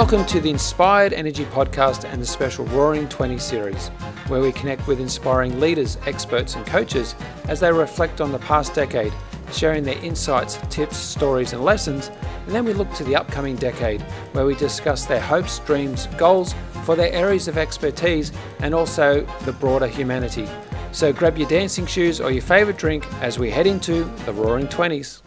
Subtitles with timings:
[0.00, 3.88] Welcome to the Inspired Energy Podcast and the special Roaring 20 series,
[4.28, 7.14] where we connect with inspiring leaders, experts, and coaches
[7.48, 9.12] as they reflect on the past decade,
[9.52, 12.10] sharing their insights, tips, stories, and lessons.
[12.46, 14.00] And then we look to the upcoming decade,
[14.32, 16.54] where we discuss their hopes, dreams, goals
[16.86, 20.48] for their areas of expertise and also the broader humanity.
[20.92, 24.66] So grab your dancing shoes or your favourite drink as we head into the Roaring
[24.66, 25.20] 20s.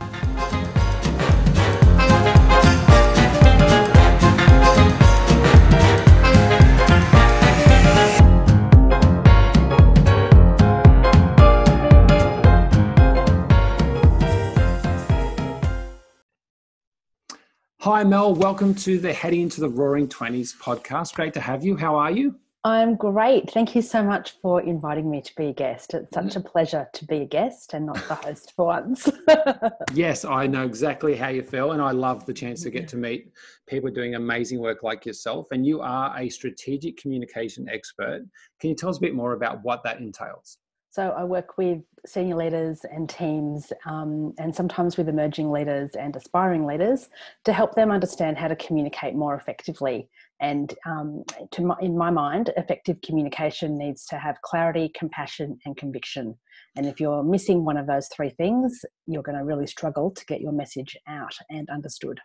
[17.84, 18.34] Hi, Mel.
[18.34, 21.16] Welcome to the Heading into the Roaring Twenties podcast.
[21.16, 21.76] Great to have you.
[21.76, 22.40] How are you?
[22.64, 23.52] I'm great.
[23.52, 25.94] Thank you so much for inviting me to be a guest.
[25.94, 29.10] It's such a pleasure to be a guest and not the host for once.
[29.94, 32.96] yes, I know exactly how you feel, and I love the chance to get to
[32.96, 33.34] meet
[33.68, 35.48] people doing amazing work like yourself.
[35.52, 38.22] And you are a strategic communication expert.
[38.62, 40.58] Can you tell us a bit more about what that entails?
[40.94, 46.16] So I work with senior leaders and teams, um, and sometimes with emerging leaders and
[46.16, 47.10] aspiring leaders,
[47.46, 50.08] to help them understand how to communicate more effectively.
[50.40, 51.24] And um,
[51.60, 56.38] my, in my mind, effective communication needs to have clarity, compassion, and conviction.
[56.76, 60.26] And if you're missing one of those three things, you're going to really struggle to
[60.26, 62.20] get your message out and understood.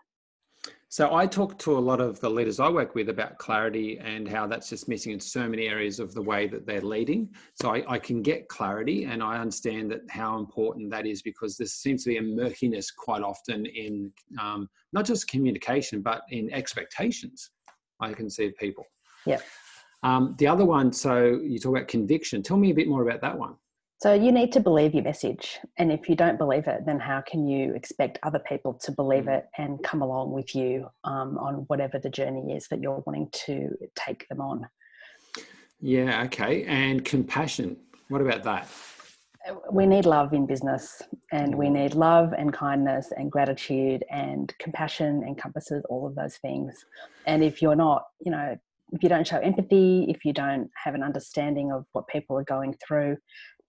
[0.91, 4.27] So I talk to a lot of the leaders I work with about clarity and
[4.27, 7.28] how that's just missing in so many areas of the way that they're leading.
[7.61, 11.58] So I, I, can get clarity and I understand that how important that is because
[11.58, 16.50] there seems to be a murkiness quite often in um, not just communication but in
[16.55, 17.50] expectations.
[18.00, 18.86] I can see of people.
[19.27, 19.41] Yeah.
[20.02, 22.42] Um, the other one, so you talk about conviction.
[22.42, 23.56] Tell me a bit more about that one.
[24.00, 25.58] So you need to believe your message.
[25.77, 29.24] And if you don't believe it, then how can you expect other people to believe
[29.24, 29.39] mm.
[29.39, 33.28] it and come along with you um, on whatever the journey is that you're wanting
[33.46, 34.68] to take them on?
[35.80, 36.64] Yeah, okay.
[36.67, 37.77] And compassion.
[38.08, 38.68] What about that?
[39.73, 41.02] We need love in business,
[41.33, 46.74] and we need love and kindness and gratitude and compassion encompasses all of those things.
[47.27, 48.58] And if you're not, you know,
[48.92, 52.44] if you don't show empathy, if you don't have an understanding of what people are
[52.44, 53.17] going through,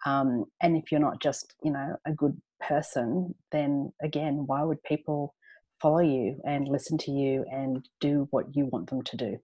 [0.05, 4.81] um, and if you're not just, you know, a good person, then again, why would
[4.83, 5.35] people
[5.81, 9.39] follow you and listen to you and do what you want them to do?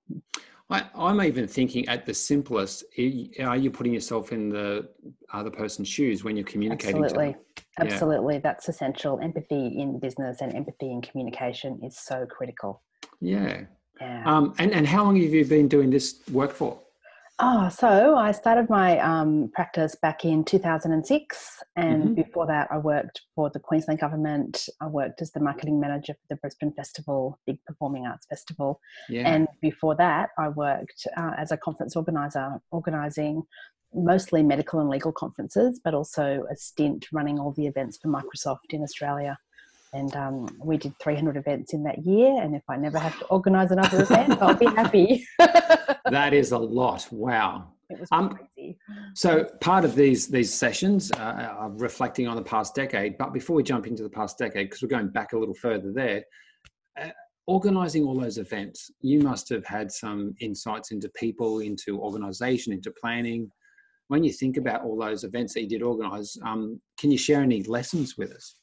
[0.69, 4.89] I, am even thinking at the simplest, are you putting yourself in the
[5.31, 7.03] other person's shoes when you're communicating?
[7.03, 7.35] Absolutely.
[7.79, 8.35] Absolutely.
[8.35, 8.39] Yeah.
[8.41, 9.19] That's essential.
[9.21, 12.81] Empathy in business and empathy in communication is so critical.
[13.21, 13.61] Yeah.
[14.01, 14.23] Yeah.
[14.25, 16.79] Um, and, and how long have you been doing this work for?
[17.37, 21.63] Oh, so I started my um, practice back in 2006.
[21.75, 22.13] And mm-hmm.
[22.13, 24.69] before that, I worked for the Queensland Government.
[24.79, 28.79] I worked as the marketing manager for the Brisbane Festival, big performing arts festival.
[29.09, 29.27] Yeah.
[29.27, 33.43] And before that, I worked uh, as a conference organizer, organizing
[33.93, 38.71] mostly medical and legal conferences, but also a stint running all the events for Microsoft
[38.71, 39.37] in Australia
[39.93, 43.25] and um, we did 300 events in that year and if i never have to
[43.27, 45.25] organize another event i'll be happy
[46.11, 48.77] that is a lot wow it was um, crazy.
[49.13, 53.17] So part of these these sessions uh, are reflecting on the past decade.
[53.17, 55.91] But before we jump into the past decade, because we're going back a little further
[55.91, 56.23] there,
[56.99, 57.09] uh,
[57.47, 62.91] organizing all those events, you must have had some insights into people, into organization, into
[62.91, 63.51] planning.
[64.07, 67.41] When you think about all those events that you did organize, um, can you share
[67.41, 68.55] any lessons with us?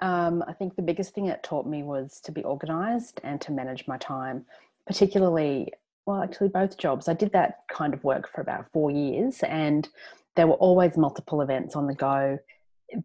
[0.00, 3.52] Um, I think the biggest thing it taught me was to be organized and to
[3.52, 4.46] manage my time,
[4.86, 5.70] particularly,
[6.06, 7.08] well, actually, both jobs.
[7.08, 9.88] I did that kind of work for about four years, and
[10.36, 12.38] there were always multiple events on the go.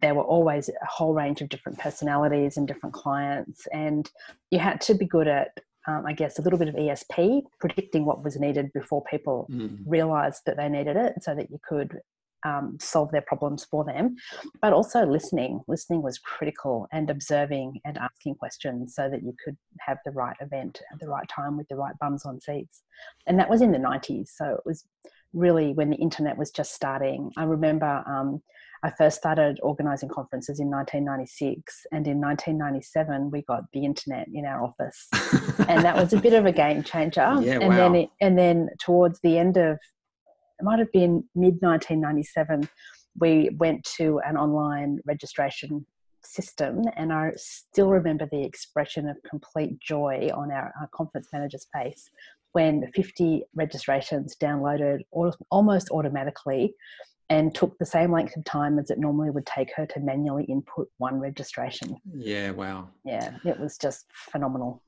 [0.00, 4.10] There were always a whole range of different personalities and different clients, and
[4.50, 8.04] you had to be good at um, I guess, a little bit of ESP, predicting
[8.04, 9.78] what was needed before people mm.
[9.86, 12.00] realized that they needed it so that you could
[12.46, 14.16] um, solve their problems for them,
[14.62, 15.60] but also listening.
[15.66, 20.36] Listening was critical and observing and asking questions so that you could have the right
[20.40, 22.82] event at the right time with the right bums on seats.
[23.26, 24.28] And that was in the 90s.
[24.28, 24.84] So it was
[25.32, 27.32] really when the internet was just starting.
[27.36, 28.42] I remember um,
[28.82, 34.44] I first started organizing conferences in 1996, and in 1997 we got the internet in
[34.44, 35.08] our office,
[35.68, 37.36] and that was a bit of a game changer.
[37.40, 37.76] Yeah, and wow.
[37.76, 39.78] then, it, and then towards the end of
[40.58, 42.68] it might have been mid 1997,
[43.18, 45.86] we went to an online registration
[46.24, 51.66] system and I still remember the expression of complete joy on our, our conference manager's
[51.72, 52.10] face
[52.52, 55.00] when 50 registrations downloaded
[55.50, 56.74] almost automatically
[57.28, 60.44] and took the same length of time as it normally would take her to manually
[60.44, 61.96] input one registration.
[62.14, 62.88] Yeah, wow.
[63.04, 64.82] Yeah, it was just phenomenal.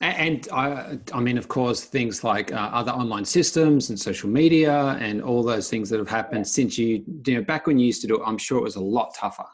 [0.00, 4.96] And I, I mean, of course, things like uh, other online systems and social media
[5.00, 6.50] and all those things that have happened yeah.
[6.50, 8.76] since you, you know, back when you used to do it, I'm sure it was
[8.76, 9.44] a lot tougher.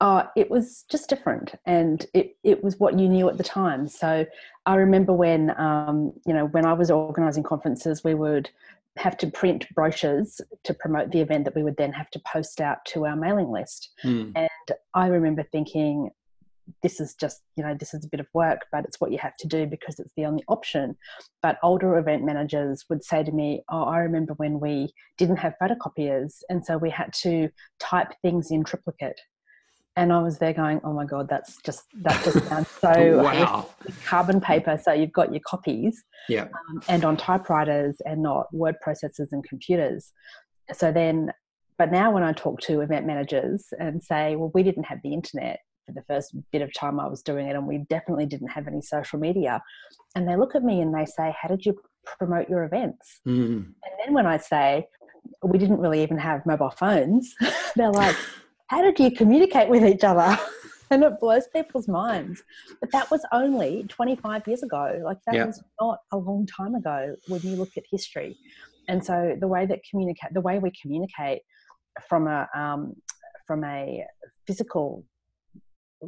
[0.00, 3.88] Uh, it was just different and it, it was what you knew at the time.
[3.88, 4.26] So
[4.66, 8.50] I remember when, um, you know, when I was organizing conferences, we would
[8.96, 12.60] have to print brochures to promote the event that we would then have to post
[12.60, 13.90] out to our mailing list.
[14.04, 14.32] Mm.
[14.34, 16.10] And I remember thinking,
[16.82, 19.18] this is just you know this is a bit of work but it's what you
[19.18, 20.96] have to do because it's the only option.
[21.42, 25.54] But older event managers would say to me oh i remember when we didn't have
[25.62, 27.48] photocopiers and so we had to
[27.78, 29.20] type things in triplicate.
[29.98, 33.68] And i was there going oh my god that's just that just sounds so wow.
[34.04, 36.44] carbon paper so you've got your copies yeah.
[36.44, 40.12] um, and on typewriters and not word processors and computers.
[40.72, 41.32] So then
[41.78, 45.12] but now when i talk to event managers and say well we didn't have the
[45.12, 48.48] internet for the first bit of time I was doing it, and we definitely didn't
[48.48, 49.62] have any social media.
[50.14, 51.78] And they look at me and they say, How did you
[52.18, 53.20] promote your events?
[53.26, 53.66] Mm.
[53.66, 54.86] And then when I say,
[55.42, 57.34] We didn't really even have mobile phones,
[57.76, 58.16] they're like,
[58.66, 60.36] How did you communicate with each other?
[60.90, 62.42] and it blows people's minds.
[62.80, 65.00] But that was only 25 years ago.
[65.04, 65.46] Like, that yeah.
[65.46, 68.36] was not a long time ago when you look at history.
[68.88, 71.42] And so the way that communicate, the way we communicate
[72.08, 72.94] from a, um,
[73.46, 74.04] from a
[74.46, 75.04] physical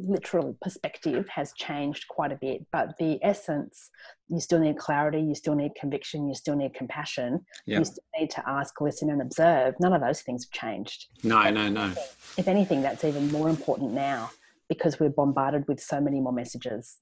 [0.03, 3.89] literal perspective has changed quite a bit, but the essence,
[4.27, 7.79] you still need clarity, you still need conviction, you still need compassion, yeah.
[7.79, 9.75] you still need to ask, listen, and observe.
[9.79, 11.07] None of those things have changed.
[11.23, 11.93] No, no, no.
[12.37, 14.31] If anything, that's even more important now
[14.67, 16.97] because we're bombarded with so many more messages.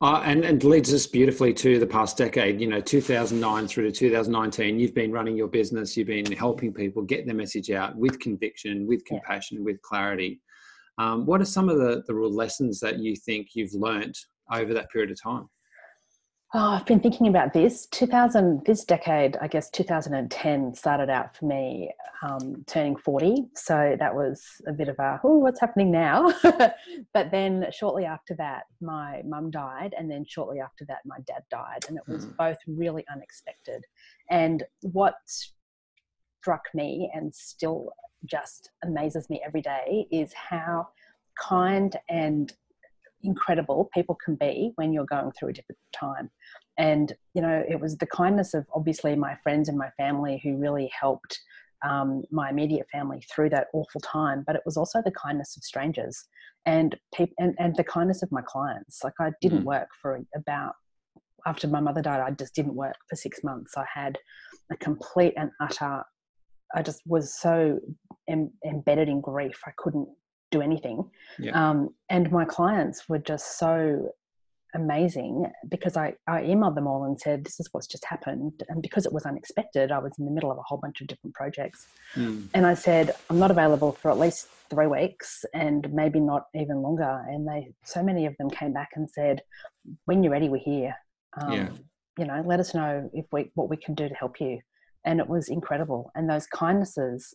[0.00, 3.92] Uh, and, and leads us beautifully to the past decade, you know, 2009 through to
[3.92, 4.78] 2019.
[4.78, 8.86] You've been running your business, you've been helping people get their message out with conviction,
[8.86, 9.64] with compassion, yeah.
[9.64, 10.40] with clarity.
[10.98, 14.14] Um, what are some of the, the real lessons that you think you've learned
[14.52, 15.48] over that period of time?
[16.56, 17.86] Oh, I've been thinking about this.
[17.86, 21.92] 2000, this decade, I guess 2010 started out for me
[22.22, 23.46] um, turning 40.
[23.56, 26.32] So that was a bit of a, oh, what's happening now?
[27.12, 29.96] but then shortly after that, my mum died.
[29.98, 31.86] And then shortly after that, my dad died.
[31.88, 32.36] And it was mm.
[32.36, 33.84] both really unexpected.
[34.30, 35.16] And what
[36.44, 37.90] struck me and still
[38.26, 40.86] just amazes me every day is how
[41.40, 42.52] kind and
[43.22, 46.30] incredible people can be when you're going through a difficult time.
[46.76, 50.58] And, you know, it was the kindness of obviously my friends and my family who
[50.58, 51.40] really helped
[51.82, 55.64] um, my immediate family through that awful time, but it was also the kindness of
[55.64, 56.24] strangers
[56.66, 59.02] and, people and, and the kindness of my clients.
[59.02, 59.72] Like I didn't mm.
[59.74, 60.74] work for about,
[61.46, 63.78] after my mother died, I just didn't work for six months.
[63.78, 64.18] I had
[64.70, 66.04] a complete and utter
[66.74, 67.78] I just was so
[68.28, 69.60] em- embedded in grief.
[69.66, 70.08] I couldn't
[70.50, 71.10] do anything.
[71.38, 71.52] Yeah.
[71.52, 74.10] Um, and my clients were just so
[74.74, 78.62] amazing because I, I emailed them all and said, This is what's just happened.
[78.68, 81.06] And because it was unexpected, I was in the middle of a whole bunch of
[81.06, 81.86] different projects.
[82.16, 82.48] Mm.
[82.54, 86.82] And I said, I'm not available for at least three weeks and maybe not even
[86.82, 87.24] longer.
[87.28, 89.42] And they, so many of them came back and said,
[90.06, 90.94] When you're ready, we're here.
[91.40, 91.68] Um, yeah.
[92.18, 94.60] You know, let us know if we, what we can do to help you
[95.04, 96.10] and it was incredible.
[96.14, 97.34] And those kindnesses,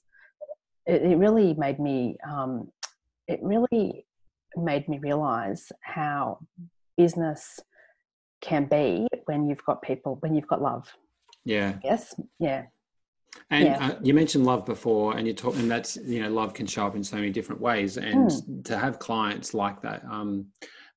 [0.85, 2.71] it, it really made me, um,
[3.27, 4.05] it really
[4.55, 6.39] made me realize how
[6.97, 7.59] business
[8.41, 10.87] can be when you've got people, when you've got love.
[11.45, 11.75] Yeah.
[11.83, 12.15] Yes.
[12.39, 12.63] Yeah.
[13.51, 13.87] And yeah.
[13.87, 16.87] uh, you mentioned love before, and you talk, and that's you know, love can show
[16.87, 17.97] up in so many different ways.
[17.97, 18.65] And mm.
[18.65, 20.47] to have clients like that, um,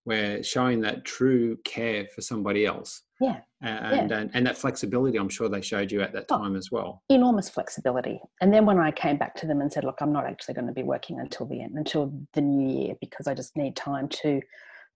[0.05, 4.19] where showing that true care for somebody else, yeah, and, yeah.
[4.19, 6.71] and and that flexibility, I'm sure they showed you at that oh, time oh, as
[6.71, 7.03] well.
[7.09, 8.21] Enormous flexibility.
[8.41, 10.67] And then when I came back to them and said, "Look, I'm not actually going
[10.67, 14.09] to be working until the end, until the new year, because I just need time
[14.23, 14.41] to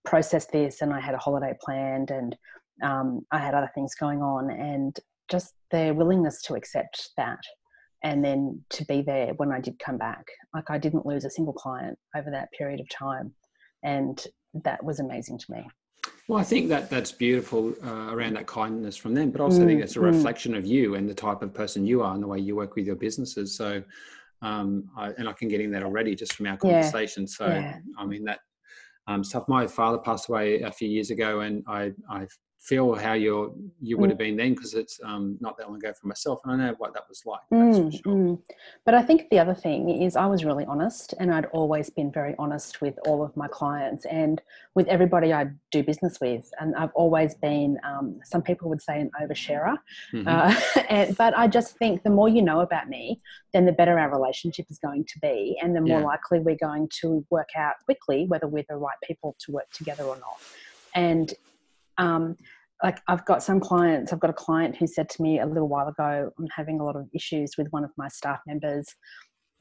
[0.05, 2.35] process this," and I had a holiday planned, and
[2.83, 4.97] um, I had other things going on, and
[5.29, 7.39] just their willingness to accept that
[8.03, 10.25] and then to be there when I did come back.
[10.53, 13.33] Like I didn't lose a single client over that period of time.
[13.83, 14.23] And
[14.53, 15.67] that was amazing to me.
[16.27, 19.63] Well, I think that that's beautiful uh, around that kindness from them, but also mm,
[19.63, 20.13] I think it's a mm, mm.
[20.13, 20.57] reflection mm.
[20.57, 22.85] of you and the type of person you are and the way you work with
[22.85, 23.55] your businesses.
[23.55, 23.81] So,
[24.41, 27.23] um, I, and I can get in that already just from our conversation.
[27.23, 27.27] Yeah.
[27.29, 27.77] So, yeah.
[27.97, 28.39] I mean that
[29.07, 29.45] um, stuff.
[29.47, 32.27] My father passed away a few years ago, and I I
[32.59, 34.11] feel how you're you would mm.
[34.11, 36.75] have been then because it's um, not that long ago for myself and i know
[36.79, 38.13] what that was like mm, sure.
[38.13, 38.39] mm.
[38.83, 42.11] but i think the other thing is i was really honest and i'd always been
[42.11, 44.41] very honest with all of my clients and
[44.73, 48.99] with everybody i do business with and i've always been um, some people would say
[48.99, 49.77] an oversharer
[50.11, 50.27] mm-hmm.
[50.27, 53.21] uh, and, but i just think the more you know about me
[53.53, 56.05] then the better our relationship is going to be and the more yeah.
[56.05, 60.03] likely we're going to work out quickly whether we're the right people to work together
[60.03, 60.37] or not
[60.95, 61.35] and
[61.97, 62.35] Um,
[62.83, 65.67] like I've got some clients, I've got a client who said to me a little
[65.67, 68.87] while ago, I'm having a lot of issues with one of my staff members.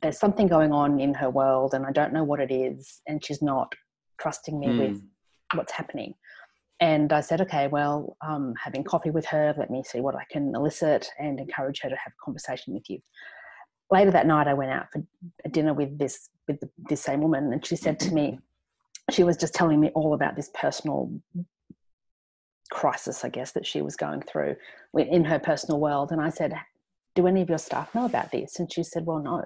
[0.03, 3.01] There's something going on in her world and I don't know what it is.
[3.07, 3.75] And she's not
[4.21, 4.79] trusting me mm.
[4.79, 5.03] with
[5.55, 6.15] what's happening.
[6.79, 10.25] And I said, okay, well, um, having coffee with her, let me see what I
[10.31, 12.99] can elicit and encourage her to have a conversation with you.
[13.91, 15.03] Later that night, I went out for
[15.45, 18.39] a dinner with this with the, this same woman, and she said to me,
[19.11, 21.11] she was just telling me all about this personal
[22.71, 24.57] crisis, I guess, that she was going through
[24.95, 26.13] in her personal world.
[26.13, 26.55] And I said,
[27.15, 28.59] Do any of your staff know about this?
[28.59, 29.45] And she said, Well, no.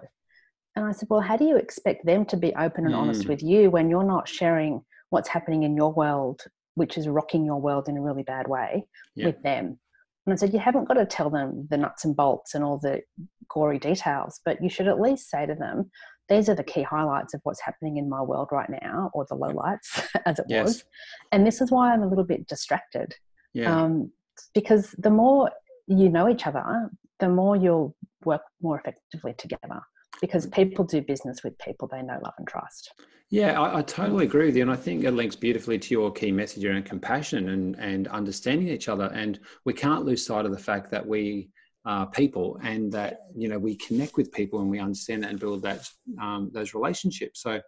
[0.77, 2.99] And I said, Well, how do you expect them to be open and mm.
[2.99, 6.43] honest with you when you're not sharing what's happening in your world,
[6.75, 9.27] which is rocking your world in a really bad way, yeah.
[9.27, 9.79] with them?
[10.27, 12.79] And I said, You haven't got to tell them the nuts and bolts and all
[12.79, 13.01] the
[13.49, 15.91] gory details, but you should at least say to them,
[16.31, 19.37] these are the key highlights of what's happening in my world right now, or the
[19.37, 20.65] lowlights, as it yes.
[20.65, 20.85] was.
[21.33, 23.15] And this is why I'm a little bit distracted.
[23.53, 23.83] Yeah.
[23.83, 24.13] Um,
[24.55, 25.51] because the more
[25.89, 27.95] you know each other, the more you'll
[28.25, 29.81] work more effectively together.
[30.21, 30.55] Because mm.
[30.55, 32.93] people do business with people they know, love, and trust.
[33.31, 34.63] Yeah, I, I, totally agree with you.
[34.63, 38.69] And I think it links beautifully to your key message around compassion and, and understanding
[38.69, 39.07] each other.
[39.15, 41.51] And we can't lose sight of the fact that we
[41.87, 45.41] uh, people and that you know we connect with people and we understand that and
[45.41, 45.89] build that
[46.21, 47.43] um, those relationships.
[47.43, 47.61] So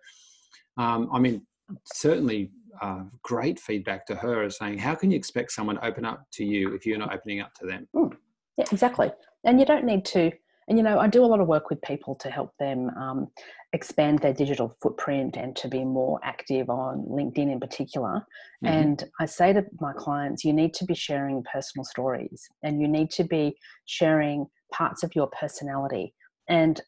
[0.78, 1.47] um, i mean
[1.85, 2.50] certainly
[2.81, 6.26] uh, great feedback to her as saying how can you expect someone to open up
[6.33, 7.87] to you if you're not opening up to them?
[7.95, 8.16] Mm.
[8.57, 9.11] yeah exactly.
[9.45, 10.31] And you don't need to
[10.69, 13.28] and you know i do a lot of work with people to help them um,
[13.73, 18.25] expand their digital footprint and to be more active on linkedin in particular.
[18.64, 18.67] Mm-hmm.
[18.67, 22.87] and i say to my clients you need to be sharing personal stories and you
[22.87, 26.14] need to be sharing parts of your personality.
[26.49, 26.81] And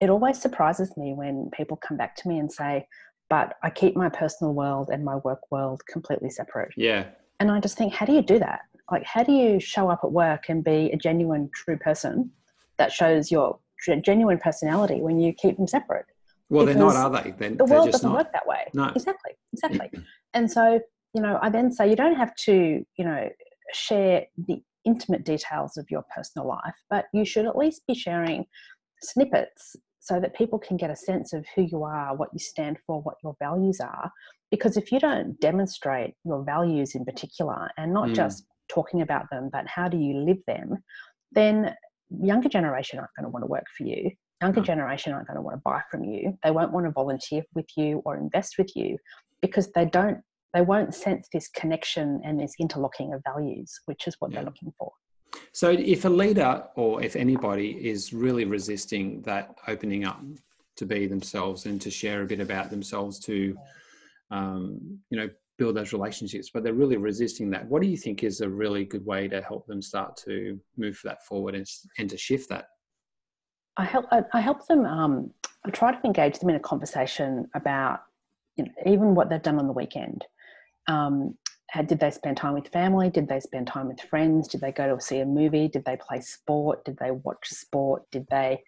[0.00, 2.86] it always surprises me when people come back to me and say
[3.28, 6.72] but i keep my personal world and my work world completely separate.
[6.76, 7.06] Yeah.
[7.38, 8.60] And i just think how do you do that?
[8.90, 12.30] Like how do you show up at work and be a genuine true person
[12.78, 13.58] that shows your
[14.02, 16.06] genuine personality when you keep them separate.
[16.50, 17.30] Well, they're not, are they?
[17.30, 18.18] They're, the world doesn't not.
[18.18, 18.66] work that way.
[18.74, 18.88] No.
[18.88, 19.32] Exactly.
[19.52, 19.90] Exactly.
[20.34, 20.80] and so,
[21.14, 23.28] you know, I then say you don't have to, you know,
[23.72, 28.44] share the intimate details of your personal life, but you should at least be sharing
[29.02, 32.78] snippets so that people can get a sense of who you are, what you stand
[32.84, 34.10] for, what your values are.
[34.50, 38.14] Because if you don't demonstrate your values in particular, and not mm.
[38.14, 40.78] just talking about them, but how do you live them,
[41.30, 41.74] then
[42.08, 44.10] younger generation aren't going to want to work for you
[44.42, 47.42] younger generation aren't going to want to buy from you they won't want to volunteer
[47.54, 48.96] with you or invest with you
[49.42, 50.18] because they don't
[50.52, 54.36] they won't sense this connection and this interlocking of values which is what yeah.
[54.36, 54.92] they're looking for
[55.52, 60.20] so if a leader or if anybody is really resisting that opening up
[60.76, 63.56] to be themselves and to share a bit about themselves to
[64.30, 65.28] um, you know
[65.60, 67.66] build those relationships, but they're really resisting that.
[67.66, 70.98] What do you think is a really good way to help them start to move
[71.04, 71.66] that forward and,
[71.98, 72.64] and to shift that?
[73.80, 74.06] I help.
[74.10, 74.84] I, I help them.
[74.84, 75.30] Um,
[75.64, 78.00] I try to engage them in a conversation about
[78.56, 80.24] you know, even what they've done on the weekend.
[80.86, 81.36] Um,
[81.70, 83.10] had, did they spend time with family?
[83.10, 84.48] Did they spend time with friends?
[84.48, 85.68] Did they go to see a movie?
[85.68, 86.84] Did they play sport?
[86.84, 88.02] Did they watch sport?
[88.10, 88.62] Did they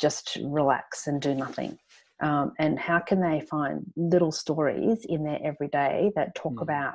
[0.00, 1.78] just relax and do nothing?
[2.20, 6.62] um, and how can they find little stories in their everyday that talk mm.
[6.62, 6.94] about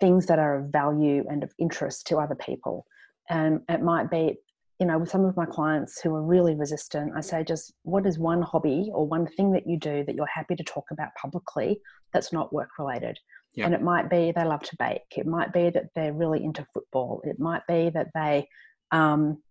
[0.00, 2.86] things that are of value and of interest to other people
[3.30, 4.36] and it might be
[4.78, 8.06] you know with some of my clients who are really resistant i say just what
[8.06, 11.08] is one hobby or one thing that you do that you're happy to talk about
[11.20, 11.80] publicly
[12.12, 13.18] that's not work related
[13.54, 13.66] yep.
[13.66, 16.66] and it might be they love to bake it might be that they're really into
[16.72, 18.46] football it might be that they
[18.92, 19.42] um,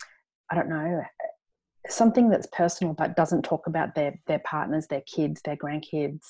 [0.49, 1.01] i don't know
[1.89, 6.25] something that's personal but doesn't talk about their their partners, their kids, their grandkids,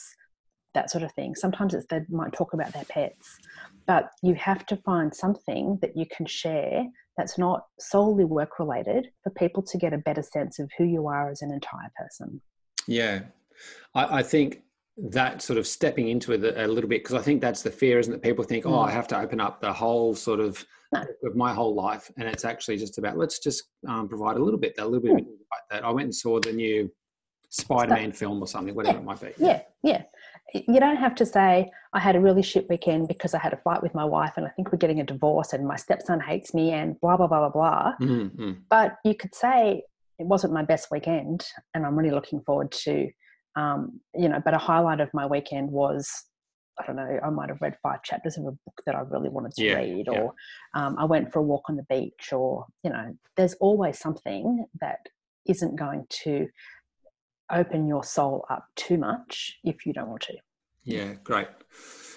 [0.74, 1.36] that sort of thing.
[1.36, 3.38] Sometimes it's they might talk about their pets,
[3.86, 6.86] but you have to find something that you can share
[7.17, 11.07] that's not solely work related for people to get a better sense of who you
[11.07, 12.41] are as an entire person.
[12.88, 13.21] Yeah,
[13.95, 14.62] I, I think
[14.97, 18.00] that sort of stepping into it a, little bit because I think that's the fear,
[18.00, 18.21] isn't it?
[18.21, 18.93] People think, oh, I mm.
[18.93, 21.03] have to open up the whole sort of no.
[21.24, 24.59] of my whole life, and it's actually just about let's just um, provide a little
[24.59, 25.83] bit, a little bit like that.
[25.83, 26.89] I went and saw the new
[27.50, 29.01] Spider-Man film or something, whatever yeah.
[29.01, 29.32] it might be.
[29.38, 30.04] Yeah, yeah.
[30.54, 33.58] You don't have to say I had a really shit weekend because I had a
[33.58, 36.54] fight with my wife, and I think we're getting a divorce, and my stepson hates
[36.54, 37.94] me, and blah blah blah blah blah.
[38.01, 38.51] Mm-hmm.
[38.70, 39.84] But you could say
[40.20, 43.10] it wasn't my best weekend, and I'm really looking forward to
[43.58, 46.10] um, you know, but a highlight of my weekend was
[46.80, 49.30] I don't know, I might have read five chapters of a book that I really
[49.30, 50.36] wanted to yeah, read, or
[50.75, 50.86] yeah.
[50.86, 54.66] um, I went for a walk on the beach, or, you know, there's always something
[54.80, 55.00] that
[55.48, 56.48] isn't going to
[57.51, 60.36] open your soul up too much if you don't want to.
[60.84, 61.48] Yeah, great.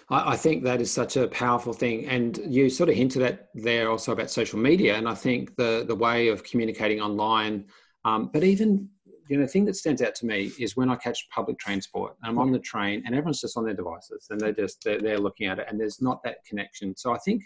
[0.09, 3.49] I, I think that is such a powerful thing, and you sort of hinted at
[3.55, 7.67] there also about social media, and I think the the way of communicating online,
[8.05, 8.89] um, but even
[9.29, 12.17] you know, the thing that stands out to me is when I catch public transport,
[12.25, 15.19] I'm on the train, and everyone's just on their devices, and they're just they're, they're
[15.19, 16.97] looking at it, and there's not that connection.
[16.97, 17.45] So I think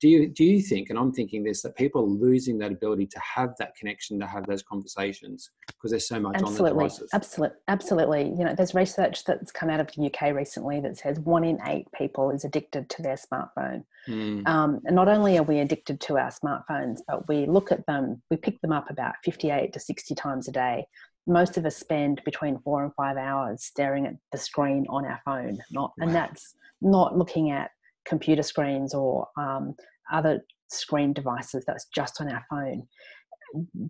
[0.00, 3.06] do you do you think and i'm thinking this that people are losing that ability
[3.06, 6.70] to have that connection to have those conversations because there's so much absolutely.
[6.70, 10.34] on the devices absolutely absolutely you know there's research that's come out of the uk
[10.34, 14.46] recently that says one in eight people is addicted to their smartphone mm.
[14.46, 18.20] um, and not only are we addicted to our smartphones but we look at them
[18.30, 20.84] we pick them up about 58 to 60 times a day
[21.26, 25.20] most of us spend between four and five hours staring at the screen on our
[25.24, 26.06] phone not wow.
[26.06, 27.70] and that's not looking at
[28.06, 29.74] computer screens or um,
[30.12, 32.86] other screen devices that's just on our phone.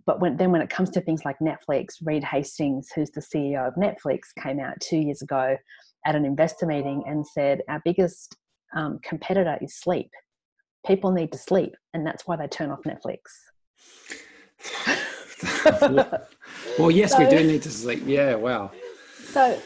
[0.07, 3.67] But when, then when it comes to things like Netflix, Reed Hastings, who's the CEO
[3.67, 5.55] of Netflix, came out two years ago
[6.05, 8.35] at an investor meeting and said, Our biggest
[8.75, 10.09] um, competitor is sleep.
[10.85, 13.19] People need to sleep, and that's why they turn off Netflix.
[16.79, 18.01] well, yes, so, we do need to sleep.
[18.05, 18.71] Yeah, wow.
[19.25, 19.59] So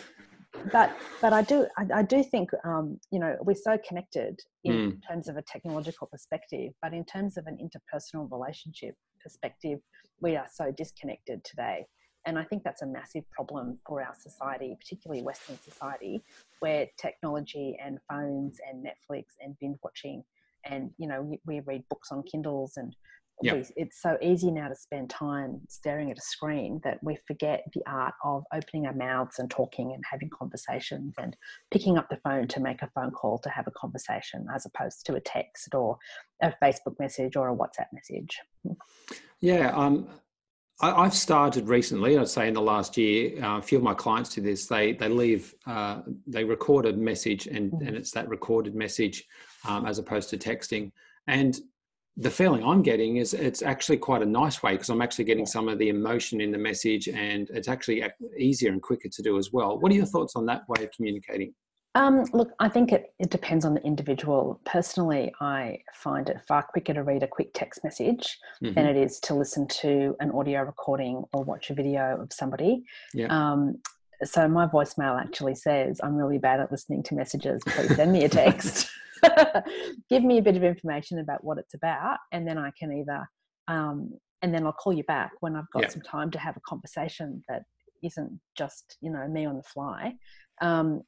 [0.72, 4.74] but but I do I, I do think um, you know we're so connected in
[4.74, 5.08] mm.
[5.08, 9.80] terms of a technological perspective, but in terms of an interpersonal relationship perspective,
[10.22, 11.86] we are so disconnected today.
[12.28, 16.24] And I think that's a massive problem for our society, particularly Western society,
[16.60, 20.24] where technology and phones and Netflix and binge watching,
[20.66, 22.96] and you know we, we read books on Kindles and
[23.42, 27.64] we, it's so easy now to spend time staring at a screen that we forget
[27.74, 31.36] the art of opening our mouths and talking and having conversations and
[31.72, 35.06] picking up the phone to make a phone call to have a conversation as opposed
[35.06, 35.98] to a text or
[36.42, 38.40] a Facebook message or a WhatsApp message.
[39.42, 40.08] Yeah, um,
[40.82, 42.18] I, have started recently.
[42.18, 44.66] I'd say in the last year, uh, a few of my clients do this.
[44.68, 47.88] They they leave, uh, they record a message, and mm.
[47.88, 49.24] and it's that recorded message
[49.68, 50.92] um, as opposed to texting.
[51.28, 51.60] And
[52.18, 55.46] the feeling I'm getting is it's actually quite a nice way because I'm actually getting
[55.46, 58.04] some of the emotion in the message and it's actually
[58.38, 59.78] easier and quicker to do as well.
[59.80, 61.54] What are your thoughts on that way of communicating?
[61.94, 64.60] Um, look, I think it, it depends on the individual.
[64.66, 68.74] Personally, I find it far quicker to read a quick text message mm-hmm.
[68.74, 72.84] than it is to listen to an audio recording or watch a video of somebody.
[73.14, 73.28] Yeah.
[73.28, 73.78] Um,
[74.24, 77.62] so my voicemail actually says, I'm really bad at listening to messages.
[77.66, 78.90] Please send me a text.
[80.10, 83.28] give me a bit of information about what it's about, and then I can either,
[83.68, 84.12] um,
[84.42, 85.90] and then I'll call you back when I've got yeah.
[85.90, 87.64] some time to have a conversation that
[88.04, 90.14] isn't just you know me on the fly.
[90.62, 91.02] Um,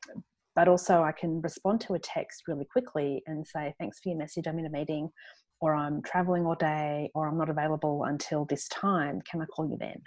[0.56, 4.17] but also, I can respond to a text really quickly and say, "Thanks for your
[4.17, 4.47] message.
[4.47, 5.10] I'm in a meeting."
[5.60, 9.23] Or I'm traveling all day, or I'm not available until this time.
[9.23, 9.99] Can I call you then?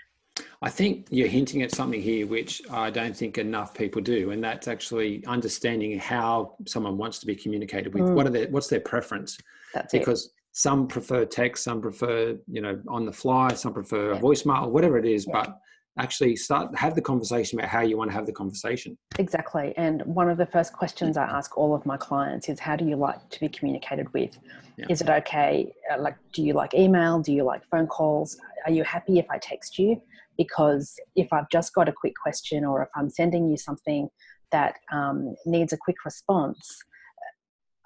[0.63, 4.45] I think you're hinting at something here which I don't think enough people do, and
[4.45, 8.03] that's actually understanding how someone wants to be communicated with.
[8.03, 8.15] Mm.
[8.15, 9.39] What are their what's their preference?
[9.73, 10.33] That's because it.
[10.53, 14.19] some prefer text, some prefer you know on the fly, some prefer yeah.
[14.19, 15.27] a voicemail, whatever it is.
[15.27, 15.45] Yeah.
[15.45, 15.59] But
[15.99, 20.03] actually start have the conversation about how you want to have the conversation exactly and
[20.07, 22.95] one of the first questions i ask all of my clients is how do you
[22.95, 24.39] like to be communicated with
[24.77, 24.87] yeah.
[24.89, 28.73] is it okay uh, like do you like email do you like phone calls are
[28.73, 30.01] you happy if i text you
[30.41, 34.09] because if I've just got a quick question or if I'm sending you something
[34.53, 36.83] that um, needs a quick response,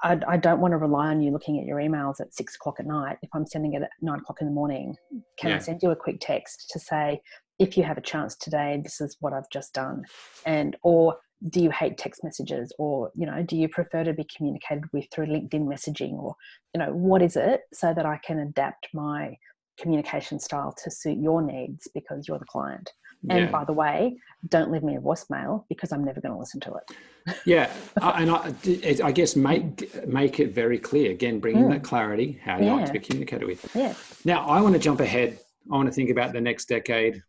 [0.04, 2.76] I, I, don't want to rely on you looking at your emails at six o'clock
[2.78, 3.16] at night.
[3.22, 4.94] If I'm sending it at nine o'clock in the morning,
[5.36, 5.56] can yeah.
[5.56, 7.20] I send you a quick text to say,
[7.58, 10.04] if you have a chance today, this is what I've just done?
[10.46, 11.16] And, or
[11.48, 15.06] do you hate text messages or, you know, do you prefer to be communicated with
[15.12, 16.36] through LinkedIn messaging or,
[16.72, 19.36] you know, what is it so that I can adapt my
[19.78, 22.92] communication style to suit your needs because you're the client.
[23.30, 23.50] And yeah.
[23.50, 26.74] by the way, don't leave me a voicemail because I'm never going to listen to
[26.74, 27.36] it.
[27.46, 28.54] yeah, and I,
[29.02, 31.10] I, guess make make it very clear.
[31.10, 31.70] Again, bringing mm.
[31.70, 32.38] that clarity.
[32.44, 32.74] How you yeah.
[32.74, 33.74] like to be communicated with?
[33.74, 33.94] Yeah.
[34.26, 35.38] Now, I want to jump ahead.
[35.72, 37.22] I want to think about the next decade.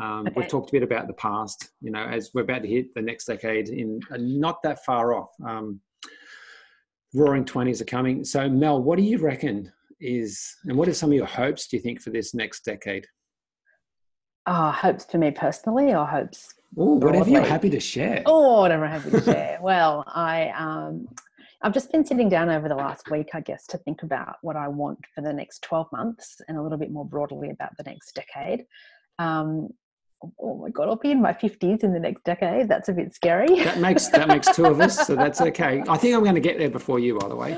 [0.00, 0.32] Um, okay.
[0.34, 1.70] We've talked a bit about the past.
[1.80, 5.14] You know, as we're about to hit the next decade, in uh, not that far
[5.14, 5.30] off.
[5.46, 5.80] Um,
[7.14, 8.24] roaring twenties are coming.
[8.24, 9.70] So, Mel, what do you reckon
[10.02, 13.06] is, and what are some of your hopes, do you think, for this next decade?
[14.46, 16.52] Oh, hopes for me personally, or hopes?
[16.76, 18.22] Oh, whatever you're happy to share.
[18.26, 19.58] Oh, whatever I'm happy to share.
[19.62, 21.06] well, I um,
[21.62, 24.56] I've just been sitting down over the last week, I guess, to think about what
[24.56, 27.84] I want for the next 12 months and a little bit more broadly about the
[27.84, 28.64] next decade.
[29.20, 29.68] Um,
[30.40, 32.68] oh my god, I'll be in my 50s in the next decade.
[32.68, 33.62] That's a bit scary.
[33.62, 35.84] That makes that makes two of us, so that's okay.
[35.88, 37.56] I think I'm going to get there before you, by the way.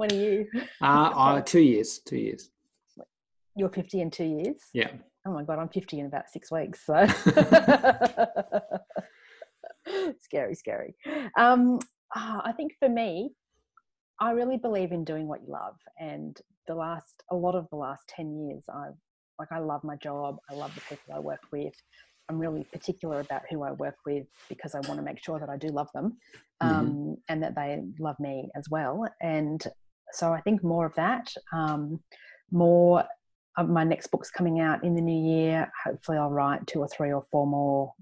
[0.00, 0.48] When are you?
[0.80, 1.98] Uh, uh, two years.
[1.98, 2.48] Two years.
[3.54, 4.56] You're 50 in two years?
[4.72, 4.92] Yeah.
[5.26, 6.86] Oh my God, I'm 50 in about six weeks.
[6.86, 6.94] So
[10.22, 10.94] scary, scary.
[11.36, 11.80] Um,
[12.16, 13.32] Uh, I think for me,
[14.18, 15.76] I really believe in doing what you love.
[16.00, 16.34] And
[16.66, 18.96] the last, a lot of the last 10 years, I've
[19.38, 20.38] like, I love my job.
[20.50, 21.74] I love the people I work with.
[22.30, 25.50] I'm really particular about who I work with because I want to make sure that
[25.50, 26.16] I do love them
[26.62, 26.74] mm-hmm.
[26.74, 27.12] um, mm-hmm.
[27.28, 29.06] and that they love me as well.
[29.20, 29.62] And
[30.12, 32.00] so I think more of that, um,
[32.50, 33.04] more
[33.66, 35.70] my next book's coming out in the new year.
[35.84, 37.92] Hopefully, I'll write two or three or four more,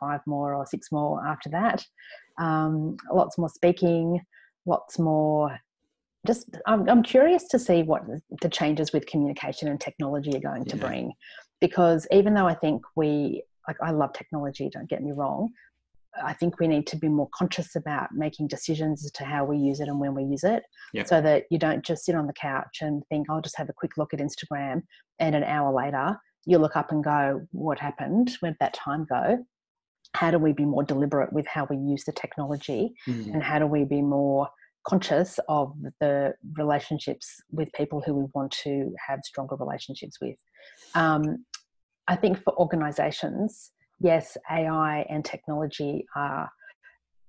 [0.00, 1.84] five more or six more after that.
[2.38, 4.20] Um, lots more speaking,
[4.64, 5.58] lots more.
[6.26, 8.02] Just, I'm, I'm curious to see what
[8.42, 11.12] the changes with communication and technology are going to bring,
[11.60, 14.68] because even though I think we, like, I love technology.
[14.72, 15.50] Don't get me wrong.
[16.24, 19.58] I think we need to be more conscious about making decisions as to how we
[19.58, 20.62] use it and when we use it
[21.06, 23.74] so that you don't just sit on the couch and think, I'll just have a
[23.74, 24.82] quick look at Instagram.
[25.18, 28.36] And an hour later, you look up and go, What happened?
[28.40, 29.44] Where did that time go?
[30.14, 32.94] How do we be more deliberate with how we use the technology?
[33.06, 33.34] Mm-hmm.
[33.34, 34.48] And how do we be more
[34.86, 40.36] conscious of the relationships with people who we want to have stronger relationships with?
[40.94, 41.44] Um,
[42.08, 46.50] I think for organizations, yes, AI and technology are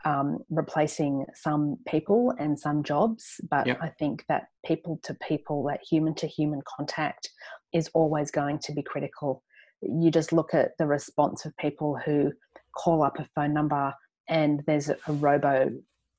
[0.06, 3.80] um, replacing some people and some jobs, but yep.
[3.82, 7.30] I think that people to people, that human to human contact
[7.74, 9.44] is always going to be critical.
[9.82, 12.32] You just look at the response of people who
[12.76, 13.94] call up a phone number
[14.30, 15.72] and there's a, a robo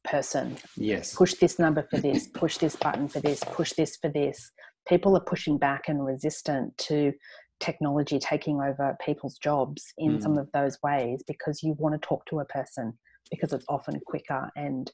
[0.05, 0.57] person.
[0.77, 1.15] Yes.
[1.15, 4.51] Push this number for this, push this button for this, push this for this.
[4.89, 7.13] People are pushing back and resistant to
[7.61, 10.23] technology taking over people's jobs in mm.
[10.23, 12.97] some of those ways because you want to talk to a person
[13.31, 14.91] because it's often quicker and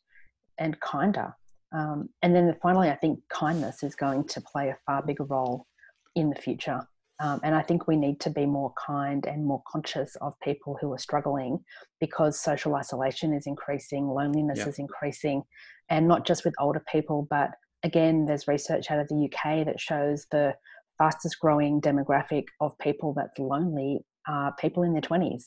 [0.58, 1.34] and kinder.
[1.72, 5.66] Um, and then finally i think kindness is going to play a far bigger role
[6.14, 6.86] in the future.
[7.20, 10.76] Um, and i think we need to be more kind and more conscious of people
[10.80, 11.64] who are struggling
[12.00, 15.42] because social isolation is increasing loneliness is increasing
[15.90, 17.50] and not just with older people but
[17.84, 20.54] again there's research out of the uk that shows the
[20.98, 25.44] fastest growing demographic of people that's lonely are people in their 20s.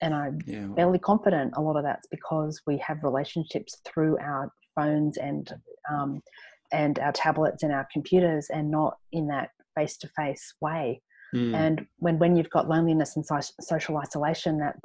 [0.00, 0.68] And I'm yeah.
[0.76, 5.52] fairly confident a lot of that's because we have relationships through our phones and
[5.90, 6.22] um,
[6.70, 11.00] and our tablets and our computers and not in that face to face way.
[11.34, 11.54] Mm.
[11.54, 14.76] And when, when you've got loneliness and so- social isolation, that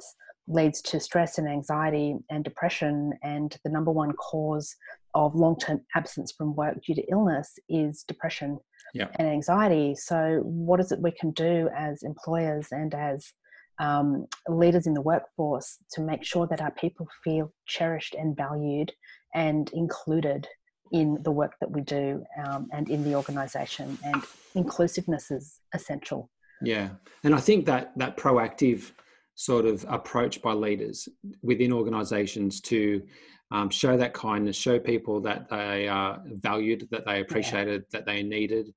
[0.48, 3.14] leads to stress and anxiety and depression.
[3.24, 4.76] And the number one cause
[5.14, 8.60] of long term absence from work due to illness is depression
[8.94, 9.08] yeah.
[9.18, 9.96] and anxiety.
[9.96, 13.34] So, what is it we can do as employers and as
[13.80, 18.92] um, leaders in the workforce to make sure that our people feel cherished and valued
[19.34, 20.48] and included
[20.92, 23.98] in the work that we do um, and in the organization?
[24.04, 24.22] And
[24.56, 26.30] inclusiveness is essential.
[26.62, 26.90] Yeah.
[27.24, 28.92] And I think that that proactive
[29.36, 31.10] sort of approach by leaders
[31.42, 33.02] within organizations to
[33.52, 38.00] um, show that kindness, show people that they are valued, that they appreciated, yeah.
[38.00, 38.74] that they needed,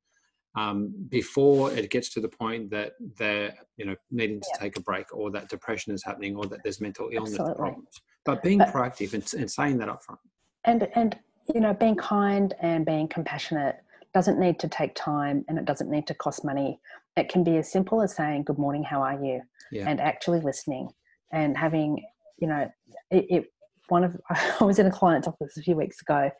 [0.56, 4.60] um, before it gets to the point that they're you know needing to yeah.
[4.60, 7.54] take a break or that depression is happening or that there's mental illness Absolutely.
[7.56, 10.20] problems but being but, proactive and, and saying that up front
[10.64, 11.18] and and
[11.54, 13.76] you know being kind and being compassionate
[14.14, 16.80] doesn't need to take time and it doesn't need to cost money
[17.16, 19.40] it can be as simple as saying good morning how are you
[19.70, 19.88] yeah.
[19.88, 20.88] and actually listening
[21.32, 22.02] and having
[22.38, 22.70] you know
[23.10, 23.52] it, it
[23.88, 24.16] one of
[24.60, 26.30] I was in a client's office a few weeks ago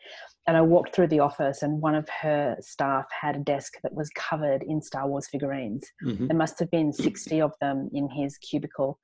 [0.47, 3.93] and I walked through the office and one of her staff had a desk that
[3.93, 5.85] was covered in Star Wars figurines.
[6.05, 6.27] Mm-hmm.
[6.27, 8.99] There must have been 60 of them in his cubicle.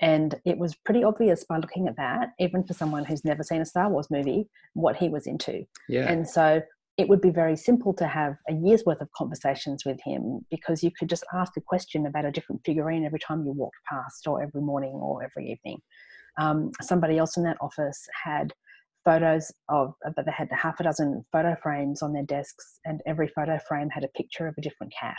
[0.00, 3.60] And it was pretty obvious by looking at that, even for someone who's never seen
[3.60, 5.64] a Star Wars movie, what he was into.
[5.88, 6.10] Yeah.
[6.10, 6.62] And so
[6.96, 10.82] it would be very simple to have a year's worth of conversations with him because
[10.82, 14.26] you could just ask a question about a different figurine every time you walked past
[14.28, 15.80] or every morning or every evening.
[16.38, 18.52] Um, somebody else in that office had
[19.04, 23.28] photos of, but they had half a dozen photo frames on their desks, and every
[23.28, 25.18] photo frame had a picture of a different cat.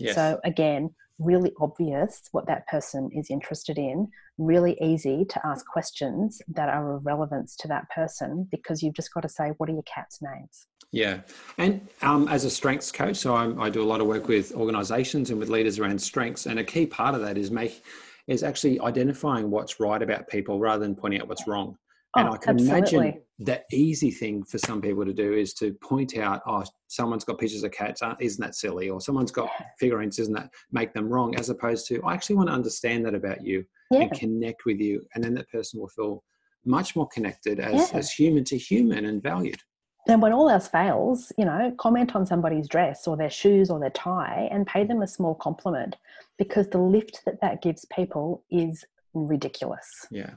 [0.00, 0.14] Yes.
[0.14, 6.40] So again, really obvious what that person is interested in, really easy to ask questions
[6.48, 9.72] that are of relevance to that person because you've just got to say, what are
[9.72, 10.68] your cat's names?
[10.92, 11.20] Yeah.
[11.58, 14.54] And um, as a strengths coach, so I'm, i do a lot of work with
[14.54, 16.46] organizations and with leaders around strengths.
[16.46, 17.82] And a key part of that is make
[18.28, 21.76] is actually identifying what's right about people rather than pointing out what's wrong.
[22.16, 22.98] Oh, and I can absolutely.
[22.98, 27.24] imagine the easy thing for some people to do is to point out, oh, someone's
[27.24, 28.88] got pictures of cats, uh, isn't that silly?
[28.88, 31.36] Or someone's got figurines, isn't that make them wrong?
[31.36, 34.00] As opposed to, I actually want to understand that about you yeah.
[34.02, 35.06] and connect with you.
[35.14, 36.24] And then that person will feel
[36.64, 37.98] much more connected as, yeah.
[37.98, 39.60] as human to human and valued.
[40.06, 43.78] And when all else fails, you know, comment on somebody's dress or their shoes or
[43.78, 45.96] their tie and pay them a small compliment
[46.38, 50.06] because the lift that that gives people is ridiculous.
[50.10, 50.30] Yeah.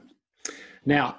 [0.84, 1.16] Now,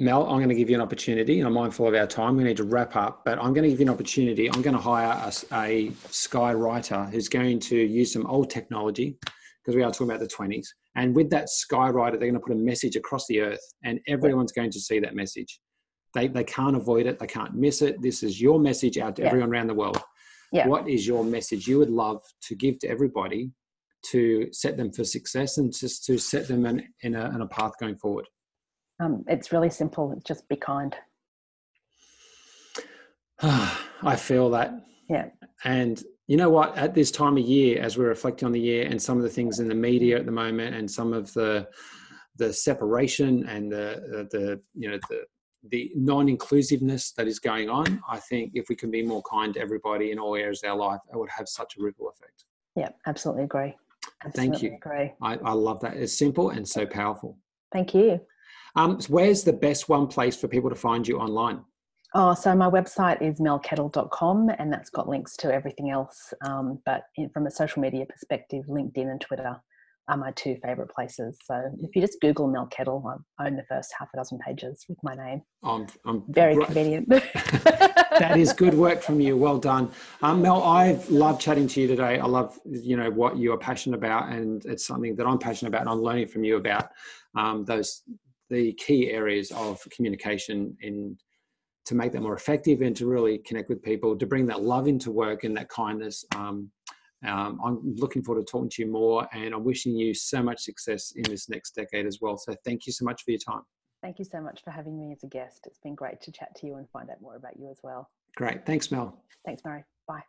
[0.00, 1.40] Mel, I'm going to give you an opportunity.
[1.40, 2.36] I'm mindful of our time.
[2.36, 4.48] We need to wrap up, but I'm going to give you an opportunity.
[4.50, 9.18] I'm going to hire a, a sky writer who's going to use some old technology
[9.68, 10.66] because we are talking about the 20s.
[10.94, 14.00] And with that sky writer, they're going to put a message across the earth, and
[14.06, 15.60] everyone's going to see that message.
[16.14, 17.18] They, they can't avoid it.
[17.18, 18.00] They can't miss it.
[18.00, 19.28] This is your message out to yeah.
[19.28, 20.00] everyone around the world.
[20.52, 20.66] Yeah.
[20.66, 23.52] What is your message you would love to give to everybody
[24.10, 27.46] to set them for success and just to set them in, in, a, in a
[27.46, 28.26] path going forward?
[29.00, 30.20] Um, it's really simple.
[30.26, 30.96] Just be kind.
[33.42, 34.74] I feel that.
[35.08, 35.26] Yeah.
[35.64, 36.76] And you know what?
[36.76, 39.30] At this time of year, as we're reflecting on the year and some of the
[39.30, 41.68] things in the media at the moment, and some of the
[42.36, 45.22] the separation and the the you know the
[45.68, 49.60] the non-inclusiveness that is going on, I think if we can be more kind to
[49.60, 52.44] everybody in all areas of our life, it would have such a ripple effect.
[52.76, 53.76] Yeah, absolutely agree.
[54.24, 54.74] Absolutely Thank you.
[54.76, 55.12] Agree.
[55.20, 55.96] I, I love that.
[55.96, 57.36] It's simple and so powerful.
[57.72, 58.20] Thank you.
[58.76, 61.64] Um, so where's the best one place for people to find you online?
[62.14, 66.32] Oh, so my website is melkettle.com and that's got links to everything else.
[66.42, 69.60] Um, but in, from a social media perspective, LinkedIn and Twitter
[70.08, 71.38] are my two favorite places.
[71.44, 73.04] So if you just Google Mel Kettle,
[73.38, 75.42] I own the first half a dozen pages with my name.
[75.62, 76.66] I'm, I'm very great.
[76.66, 77.08] convenient.
[77.08, 79.36] that is good work from you.
[79.36, 79.90] Well done,
[80.22, 80.62] um, Mel.
[80.62, 82.18] I've loved chatting to you today.
[82.18, 85.68] I love you know what you are passionate about, and it's something that I'm passionate
[85.68, 85.82] about.
[85.82, 86.90] And I'm learning from you about
[87.36, 88.02] um, those
[88.50, 91.16] the key areas of communication in
[91.84, 94.88] to make that more effective and to really connect with people, to bring that love
[94.88, 96.22] into work and that kindness.
[96.36, 96.70] Um,
[97.26, 100.60] um, I'm looking forward to talking to you more, and I'm wishing you so much
[100.60, 102.38] success in this next decade as well.
[102.38, 103.62] So, thank you so much for your time.
[104.02, 105.66] Thank you so much for having me as a guest.
[105.66, 108.08] It's been great to chat to you and find out more about you as well.
[108.36, 108.64] Great.
[108.64, 109.20] Thanks, Mel.
[109.44, 109.84] Thanks, Murray.
[110.06, 110.22] Bye.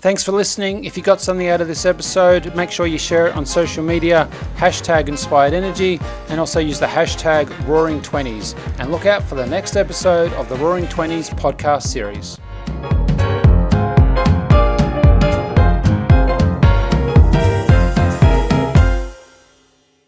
[0.00, 0.84] Thanks for listening.
[0.84, 3.84] If you got something out of this episode, make sure you share it on social
[3.84, 8.58] media, hashtag inspired energy, and also use the hashtag roaring20s.
[8.80, 12.38] And look out for the next episode of the Roaring 20s podcast series.